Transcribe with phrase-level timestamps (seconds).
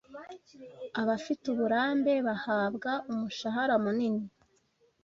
[1.01, 4.23] abafite uburambe bahabwa umushahara munini